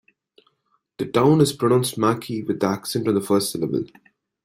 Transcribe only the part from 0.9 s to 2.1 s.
The town is pronounced